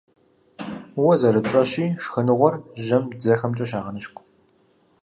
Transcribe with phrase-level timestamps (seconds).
[1.03, 4.23] Уэ зэрыпщӀэщи, шхыныгъуэр жьэм дзэхэмкӀэ щагъэныщкӀу.